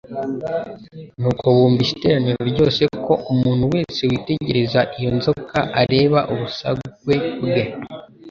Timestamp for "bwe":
7.41-7.63